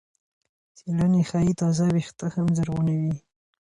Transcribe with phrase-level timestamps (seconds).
[0.77, 3.15] څېړنې ښيي تازه وېښته هم زرغونوي.